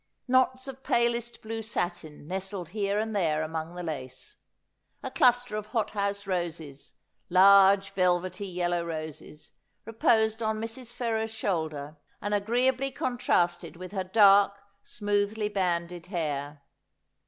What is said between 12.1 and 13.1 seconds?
and agreeably